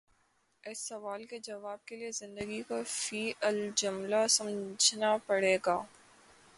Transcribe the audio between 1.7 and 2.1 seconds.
کے لیے